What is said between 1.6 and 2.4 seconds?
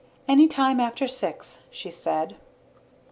she said.